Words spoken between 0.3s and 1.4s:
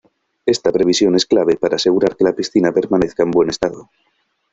Esta previsión es